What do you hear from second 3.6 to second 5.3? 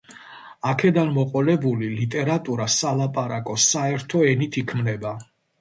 საერო ენით იქმნება.